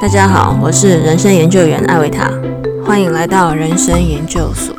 [0.00, 2.32] 大家好，我是人生研究员艾维塔，
[2.86, 4.74] 欢迎来到人生研究所。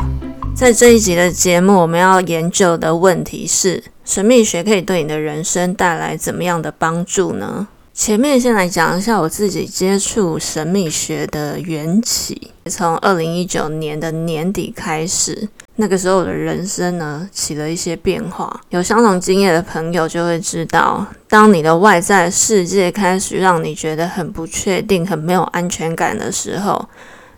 [0.56, 7.68] 在这一集的节目，我们要研究的问题是：神秘学可以对你的人生带来怎么样的帮助呢？
[7.94, 15.48] 前面先来讲一下我自己接触神秘学的缘起，从二零一九年的年底开始。
[15.78, 26.88] 那个时候我的人生呢起了一些变化，有相同经验的朋友就会知道，当你的外在世界开始让你觉得很不确定、很没有安全感的时候，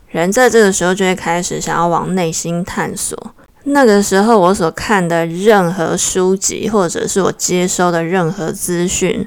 [0.08, 3.17] 人在这个时候就会开始想要往内心探索。
[3.66, 9.25] 那个时候我所看的任何书籍，或者是我接收的任何资讯，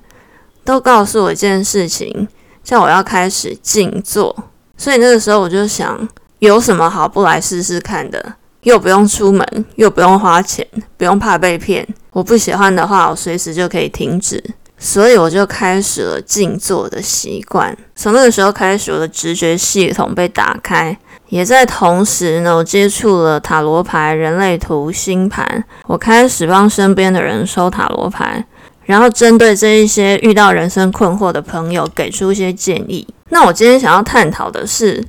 [0.63, 2.29] 都告诉我一件事情，
[2.63, 4.37] 叫我要开始静坐。
[4.77, 6.07] 所以那个时候我就想，
[6.41, 8.35] 有什么好不来试试看的？
[8.63, 11.87] 又不用出门，又不用花钱，不用怕被骗。
[12.11, 14.43] 我不喜欢的话，我随时就可以停止。
[14.79, 17.75] 所以我就开始了静坐的习惯。
[17.95, 20.95] 从那个时候开始，我的直觉系统被打开，
[21.29, 25.65] 也在同时呢，我接触了塔罗牌、人类图、星盘。
[25.87, 28.45] 我开始帮身边的人收塔罗牌，
[28.85, 33.07] 然后针对这一些遇到人生困惑的朋友，给出一些建议。
[33.31, 35.03] 那我今天想要探讨的是。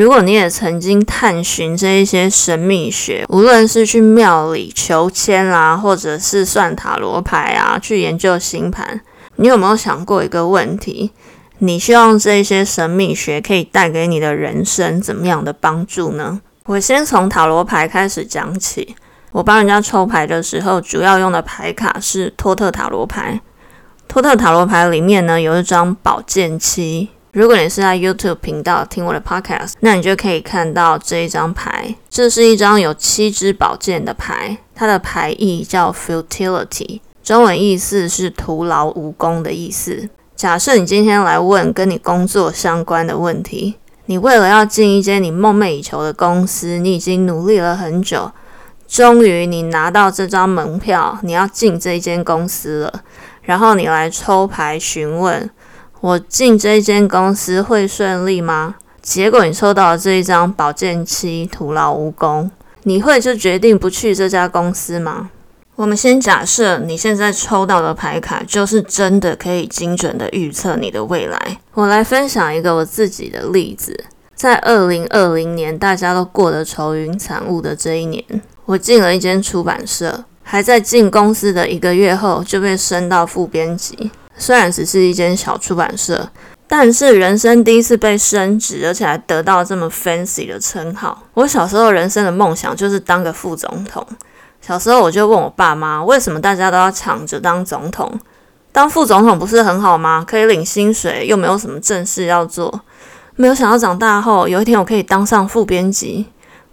[0.00, 9.02] 如果你也曾经探寻这一些神秘学，无论是去庙里求签啦，或者是算塔罗牌啊，去研究星盘，
[9.36, 11.10] 你有没有想过一个问题？
[11.58, 16.40] 你希望这一些神秘学可以带给你的人生怎么样的帮助呢？
[16.64, 18.96] 我先从塔罗牌开始讲起。
[19.32, 23.38] 我帮人家抽牌的时候，主要用的牌卡是托特塔罗牌。
[24.08, 27.10] 托特塔罗牌里面呢，有一张宝剑七。
[27.32, 31.94] 如果你是在 YouTube 频道听我的 Podcast，那你就可以看到这一张牌。
[32.08, 40.08] 这是一张有七支宝剑的牌，它的牌意叫 Futility，中文意思是徒劳无功的意思。
[40.34, 48.32] 假设你今天来问跟你工作相关的问题，你为了要进一间你梦寐以求的公司，你已经努力了很久，
[48.88, 53.02] 终于你拿到这张门票，你要进这一间公司了，
[53.42, 55.48] 然后你来抽牌询问。
[56.00, 58.76] 我进这间公司会顺利吗？
[59.02, 62.50] 结果你抽到了这一张宝剑七，徒劳无功。
[62.84, 65.30] 你会就决定不去这家公司吗？
[65.76, 71.58] 我们先假设你现在抽到的牌卡就是真的可以精准的预测你的未来。
[71.74, 78.24] 我来分享一个我自己的例子，在二零二零年大家都过得愁云惨雾的这一年，
[78.64, 84.10] 我进了一间出版社，还在进公司的一个月后就被升到副编辑。
[84.40, 86.28] 虽然只是一间小出版社，
[86.66, 91.22] 但是人生第一次被升职，而且还得到这么 fancy 的称号。
[91.34, 94.04] 我小时候人生的梦想就是当个副总统。
[94.62, 98.10] 小时候我就问我爸妈，为什么大家都要抢着当总统？
[98.72, 100.24] 当副总统不是很好吗？
[100.26, 102.80] 可以领薪水，又没有什么正事要做。
[103.36, 106.26] 没有想到长大后，有一天我可以当上副编辑，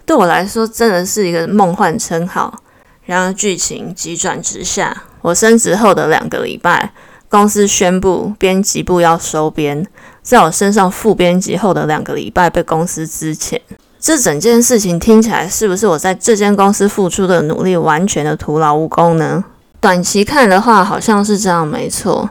[0.06, 2.62] 对我来说真的是一个梦幻称号。
[3.04, 6.92] 然而剧情急转直下，我升职后的两个礼拜。
[7.30, 9.86] 公司宣布编辑部要收编，
[10.22, 13.60] 在我身上副编辑后的两个礼拜被公司资遣。
[14.00, 19.44] 这整件事情听起来是不是我在这间公司付出的努力完全的徒劳无功呢？
[19.82, 22.30] 短期看的话，好像是这样，没错。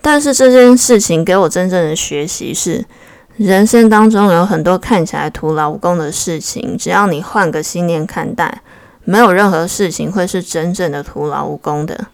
[0.00, 2.84] 但是这件事情给我真正的学习是，
[3.36, 8.60] 人生当中有很多看起来徒劳无功的事情，只要你换个心念看待，
[9.04, 12.06] 没有任何事情会是真正的徒劳无功的。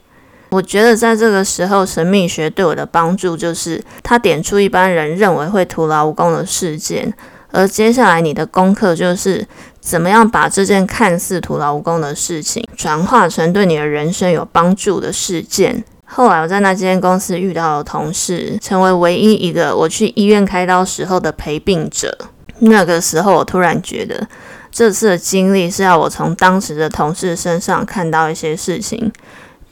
[0.50, 7.12] 我觉得在这个时候，神秘学对我的帮助就是，它点出一般人认为会徒劳无功的事件，
[7.50, 9.46] 而接下来你的功课就是
[9.80, 15.84] 怎么样把这件看似徒劳无功的事情，转化成对你的人生有帮助的事件。
[16.06, 22.16] 后来我在那间公司遇到了同事，成为唯一一个我去医院开刀时候的陪病者。
[22.60, 24.26] 那个时候，我突然觉得
[24.72, 29.12] 这次的经历是要我从当时的同事身上看到一些事情。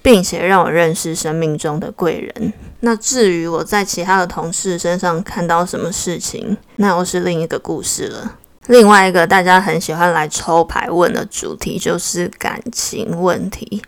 [0.06, 2.52] 并且让我认识生命中的贵人。
[2.78, 8.36] 那至于我在其他的同事身上看到什么事情，那又是另一个故事了。
[8.68, 13.82] 另外一个大家很喜欢来抽牌问的主题就是感情问题。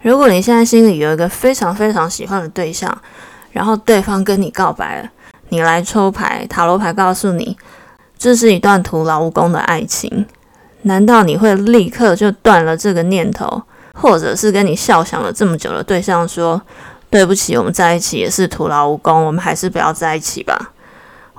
[0.00, 3.02] 如果你现在心里有一个非常非常喜欢的对象，
[3.50, 5.10] 然后对方跟你告白了，
[5.50, 7.54] 你来抽牌，塔罗牌告诉你
[8.16, 10.24] 这是一段徒劳无功的爱情，
[10.84, 13.64] 难道你会立刻就断了这个念头？
[13.94, 16.60] 或者是跟你笑想了这么久的对象说
[17.10, 20.72] ：“对不起，我们在一起也是徒劳无功，我们还是不要在一起吧。”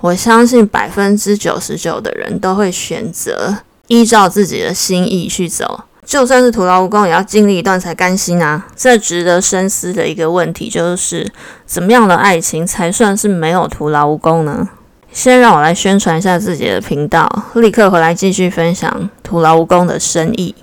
[0.02, 8.68] 我相信百分之九十九的人都会选择依照自己的心意去走，就算是徒劳无功，也要经历一段才甘心啊！
[8.76, 11.32] 这值得深思的一个问题就是：
[11.66, 14.68] 怎么样的爱情才算是没有徒劳无功呢？
[15.14, 20.54] 先让我来宣传一下自己的频道，立刻回来继续分享徒劳无功的生意。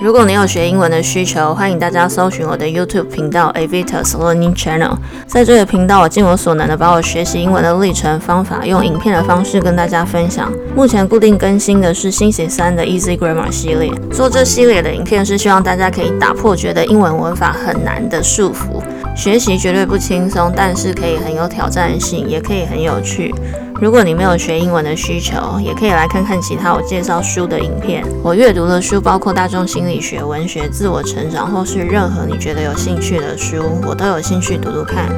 [0.00, 4.96] 如果你有学英文的需求，欢迎大家搜寻我的 YouTube 频道 Avitas Learning Channel。
[5.26, 10.50] 在这个频道，我尽我所能的把我学习英文的历程方法，用影片的方式跟大家分享。
[10.74, 13.92] 目前固定更新的是星期三的 Easy Grammar 系列。
[14.10, 18.82] 做这系列的影片是希望大家可以打破觉得英文文法很难的束缚。
[19.14, 23.34] 学习绝对不轻松，但是可以很有挑战性，也可以很有趣。
[23.80, 28.04] 如果你没有学英文的需求，也可以来看看其他我介绍书的影片。
[28.22, 35.08] 我阅读的书包括大众心理学、文学、自我成长，或是任何你觉得有兴趣的书，我都有兴趣读读看。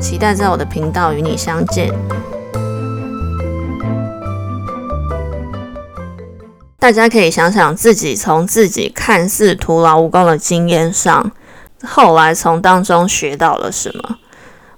[0.00, 1.94] 期待在我的频道与你相见。
[6.80, 11.30] 大家可以想想自己从自己看似徒劳无功的经验上，
[11.84, 14.16] 后来从当中学到了什么？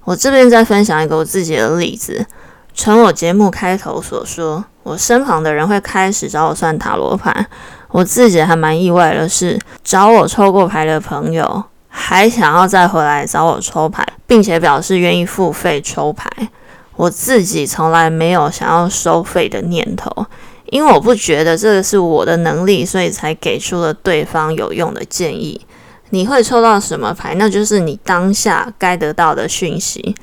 [0.05, 2.27] 我这边再分享一个我自己的例子。
[2.75, 7.47] 从我节目开头所说，我身旁的人会开始找我算塔罗牌。
[7.91, 16.29] 我自己还蛮意外的是，找我抽过牌的朋友还想要再回来找我抽牌，并且表示愿意付费抽牌。
[16.97, 20.27] 我自己从来没有想要收费的念头，
[20.67, 25.65] 因为我不觉得这个是我的能力，所以才给出了对方有用的建议。
[26.11, 30.15] 你会抽到什么牌，那就是你当下该得到的讯息。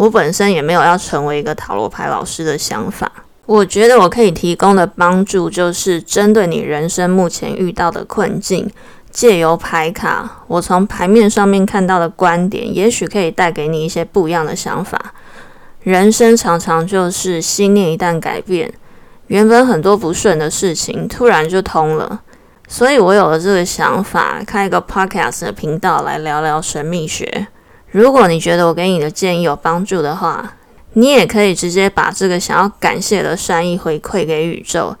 [0.00, 3.12] 我本身也没有要成为一个塔罗牌老师的想法。
[3.44, 8.70] 我觉得我可以提供的帮助，就是针对你人生目前遇到的困境，
[9.10, 14.98] 借由牌卡，我从牌面上面看到的观点，也许可以带给你一些不一样的想法。
[15.82, 18.72] 人生常常就是心念一旦改变，
[19.26, 22.22] 原本很多不顺的事情，突然就通了。
[22.66, 27.48] 所以我有了这个想法，开一个 podcast 的频道来聊聊神秘学。
[27.90, 30.54] 如果你觉得我给你的建议有帮助的话，
[30.92, 34.96] 你也可以直接把这个想要感谢的善意回馈给宇宙。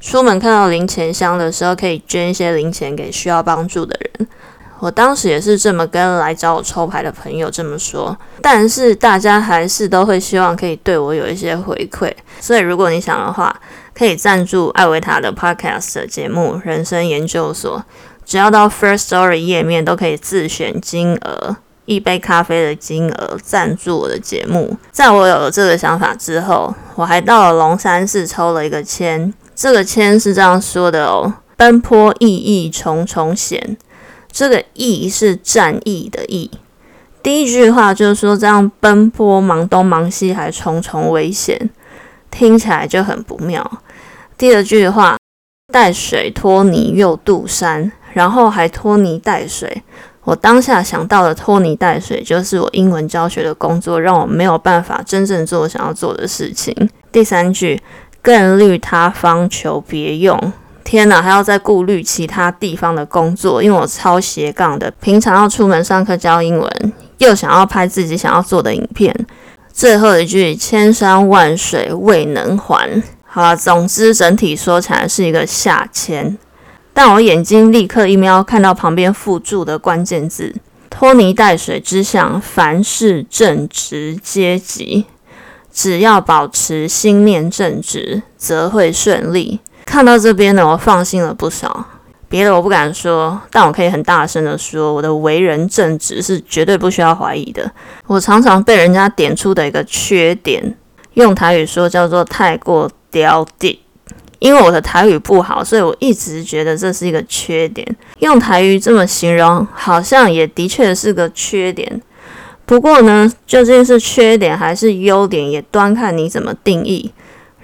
[0.00, 4.28] 出门看到零钱箱的时候，可以捐一些零钱给需要帮助的人。
[4.80, 12.12] 我当时也是这么跟来找我抽牌的朋友这么说，但是大家还是都会希望可以对我有一些回馈。
[12.40, 13.54] 所以如果你想的话，
[13.94, 17.78] 可以赞助艾维塔的 Podcast 节目《人生研究所》，
[18.26, 21.56] 只要到 First Story 页面都可以自选金额。
[21.84, 24.76] 一杯咖啡的金额赞助我的节目。
[24.90, 29.32] 在我有了这个想法之后，我还到了龙山寺抽了一个签。
[29.54, 33.76] 这个签是这样说的哦：奔波意义重重险。
[34.30, 36.50] 这个“义”是战役的“义”。
[37.22, 41.70] 第一句话就是说，这样奔波忙东忙西，还重重危险，
[42.30, 43.70] 听起来就很不妙。
[44.38, 45.18] 第二句话，
[45.72, 49.82] 带水拖泥又渡山，然后还拖泥带水。
[50.24, 56.74] 我当下想到的拖泥带水，就是我英文教学的工作让我没有办法真正做我想要做的事情。
[57.10, 57.80] 第三句，
[58.22, 60.52] 更虑他方求别用。
[60.84, 69.14] 天哪，还要再顾虑其他地方的工作，因为我超斜杠的，平常要出门上课教英文，又想要拍自己想要做的影片。
[69.72, 73.02] 最后一句，千山万水未能还。
[73.24, 76.36] 好了，总之整体说起来是一个下签。
[76.94, 80.54] 但我眼睛立刻一瞄，看到旁边附注的关键字
[80.90, 85.06] “拖泥带水之相，凡事正直阶级”。
[85.72, 89.60] 只要保持心念正直，则会顺利。
[89.86, 91.86] 看到这边呢，我放心了不少。
[92.28, 97.70] 别的我不敢说，但我可以很大声的说，我的为人正直是绝对不需要怀疑的。
[98.06, 100.76] 我常常被人家点出的一个缺点，
[101.14, 103.81] 用台语说叫做太过刁地。
[104.42, 107.86] 因为我的台语不好，所以我一直觉得这是一个缺点。
[108.18, 112.02] 用台语这么形容，好像也的确是个缺点。
[112.66, 117.12] 不过呢，究竟是缺点还是优点，也端看你怎么定义。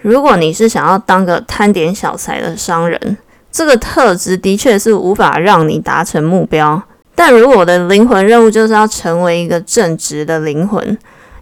[0.03, 3.19] 如果你是想要当个贪点小财的商人，
[3.51, 6.81] 这个特质的确是无法让你达成目标。
[7.17, 10.97] 但如果我的灵魂任务就是要成为一个正直的灵魂，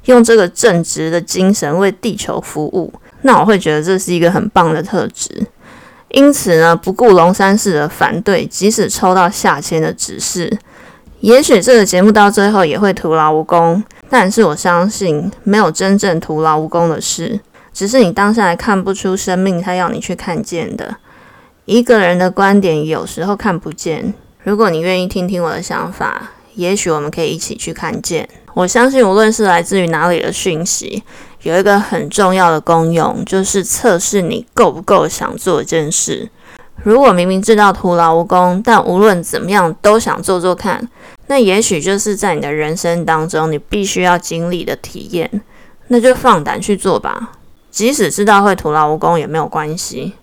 [0.06, 2.90] 用这个正直的精神为地球服务。
[3.26, 5.44] 那我会觉得这是一个很棒的特质，
[6.10, 10.56] 因此呢，不顾龙山寺的反对，即使抽到下签的指示，
[11.18, 13.82] 也许这个节目到最后也会徒劳无功。
[14.08, 17.40] 但是我相信，没有真正徒劳无功的事，
[17.74, 20.96] 只是你当下还看不出生命他要你去看见的。
[21.64, 24.14] 一个人的观点有时候看不见，
[24.44, 28.28] 如果你愿意听听我的想法，也许我们可以一起去看见。
[28.54, 31.02] 我相信，无论是来自于哪里的讯息。
[31.46, 36.28] 有一个很重要的功用，就是测试你够不够想做一件事。
[36.82, 40.88] 如果明明知道徒劳无功，但无论怎么样都想做做看，
[41.28, 45.40] 那也许就是在你的人生当中你必须要经历的体验，
[45.86, 47.30] 那就放胆去做吧。
[47.70, 50.14] 即使知道会徒劳无功也没有关系。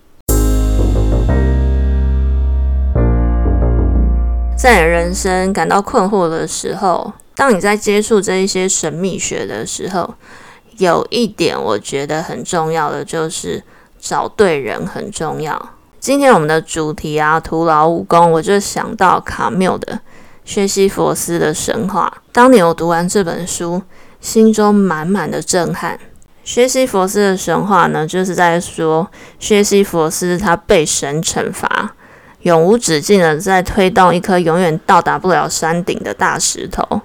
[4.58, 10.15] 在你人生感到困惑的时候，当你在接触这一些神秘学的时候，
[10.77, 13.63] 有一点我觉得很重要的就是
[14.00, 15.70] 找对人很重要。
[16.00, 19.94] 今天我们的主题啊，徒劳无功，我就想到卡缪的
[20.44, 22.12] 《薛西佛斯的神话》。
[22.32, 23.82] 当年我读完这本书，
[24.20, 25.98] 心中满满的震撼。
[26.44, 31.94] 薛西佛斯的神话呢，就是在说薛西佛斯他被神惩罚。
[32.42, 37.00] 永无止境的在推动一颗永远到达不了山顶的大石头。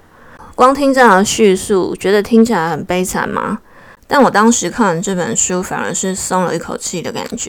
[0.59, 3.61] 光听这样的叙述，觉得听起来很悲惨吗？
[4.09, 7.49] 但我当时看完这本书，反而是松了一口气的感觉。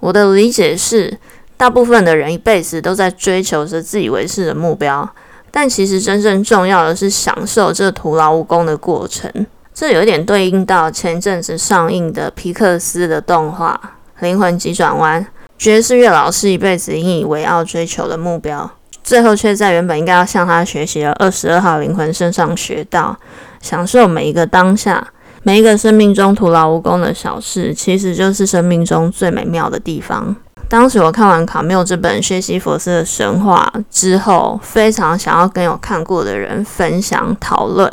[0.00, 1.18] 我的理解是，
[1.58, 5.06] 大部分的人一辈子都在追求着自以为是的目标，
[5.50, 9.30] 但其实真正重要的是享受这徒劳无功的过程。
[9.74, 13.78] 这有点对应到前阵子上映的皮克斯的动画
[14.22, 15.22] 《灵魂急转弯》。
[15.58, 18.78] 爵士乐老师一辈子引以为傲追求的目标，
[19.10, 23.18] 最后却在原本应该要向他学习的二十二号灵魂身上学到，
[23.60, 25.04] 享受每一个当下，
[25.42, 30.36] 每一个生命中徒劳无功的小事，其实就是生命中最美妙的地方。
[30.68, 37.90] 当时我看完卡缪这本《薛西佛斯的神话》之后，非常想要跟有看过的人分享讨论。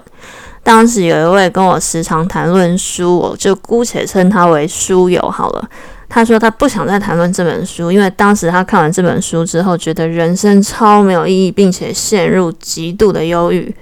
[0.62, 5.68] 当时有一位跟我时常谈论书，我就姑且称他为书友好了。
[6.10, 13.74] 他说他不想再谈论这本书，因为当时他看完这本书之后，觉得人生超没有意义，并且陷入极度的忧郁。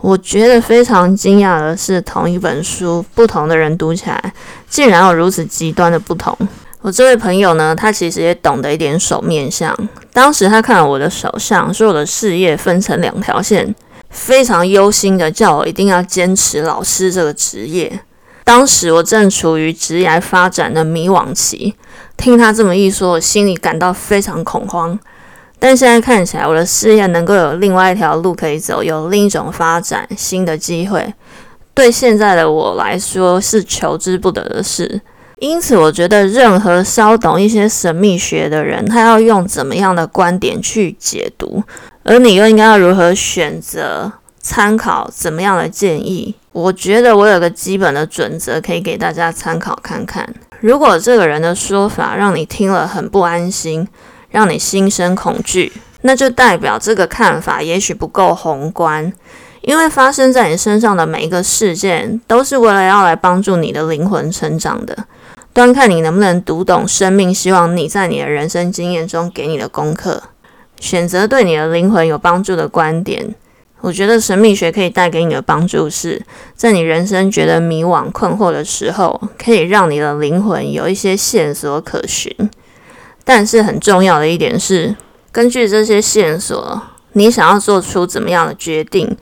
[0.00, 4.32] 我觉得非常惊讶的是，同一本书，不同的人读起来，
[4.68, 6.36] 竟然有如此极端的不同。
[6.80, 9.76] 我这位朋友呢，他其实也懂得一点手面相。
[10.12, 13.74] 当时他看了我的手相，说我的事业分成两条线，
[14.08, 18.00] 非常忧心的叫我一定要坚持老师这个职业。
[18.48, 21.74] 当时我正处于职业发展的迷惘期，
[22.16, 24.98] 听他这么一说，我心里感到非常恐慌。
[25.58, 31.12] 但现在看起来，我的事业能够有另外一条路可以走，有另一种发展新的机会，
[31.74, 35.02] 对现在的我来说是求之不得的事。
[35.40, 41.62] 因此，我觉得任何稍懂一些神秘学的人，他要用怎么样的观点去解读，
[42.02, 46.34] 而你又应该要如何选择参考怎么样的建议？
[46.58, 50.28] 我觉得我有个基本的准则可以给大家参考看看。
[50.58, 53.86] 如果这个人的说法让你听了很不安心，
[54.30, 59.12] 让你心生恐惧，那就代表这个看法也许不够宏观。
[59.60, 65.06] 因为发生在你身上的每一个事件，都是为了要来帮助你的灵魂成长的。
[65.52, 70.20] 端看你能不能读懂生命，希望你在你的人生经验中给你的功课，
[70.80, 73.36] 选择对你的灵魂有帮助的观点。
[73.80, 76.20] 我觉得神秘学可以带给你的帮助是，
[76.54, 82.34] 在你人生觉得迷惘困惑的时候，可以让你的灵魂有一些线索可循。
[83.24, 84.96] 但是很重要的一点是，
[85.30, 86.82] 根据这些线索，
[87.12, 89.16] 你想要做出怎么样的决定，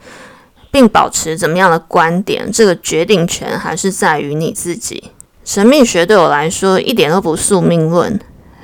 [0.71, 5.11] 并保持怎么样的观点，这个决定权还是在于你自己。
[5.45, 8.19] 神秘学对我来说一点都不宿命论，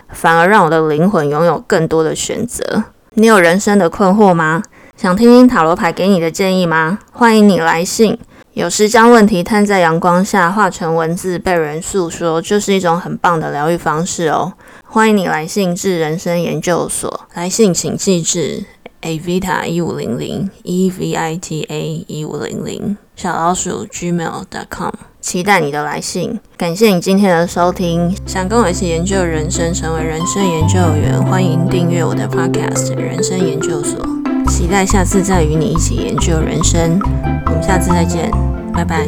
[0.10, 2.86] 反而让我的灵魂拥有更多的选择。
[3.14, 4.64] 你有人生的困惑吗？
[5.04, 6.98] 想听听塔罗牌给你的建议吗？
[7.12, 8.18] 欢迎你来信。
[8.54, 14.54] 有时将问题摊在阳光下，化成文字被人诉说，就是一种很棒的疗愈方式哦。
[14.86, 18.64] 欢迎你来信至人生研究所，来信请寄至
[19.02, 26.40] avita 一五零零 e v i t a 一五零零小老鼠 gmail.com，期待你的来信。
[26.56, 28.16] 感谢你今天的收听。
[28.26, 34.00] 想跟我一起研究人生，成为人生研究员，欢迎订阅我的 podcast 人生研究所。
[34.48, 37.00] 期待下次再与你一起研究人生，
[37.48, 38.32] 我们下次再见，
[38.74, 39.08] 拜拜。